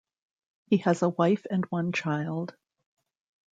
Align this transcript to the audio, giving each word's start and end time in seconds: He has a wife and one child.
He 0.65 0.77
has 0.77 1.03
a 1.03 1.09
wife 1.09 1.45
and 1.51 1.63
one 1.65 1.91
child. 1.91 2.55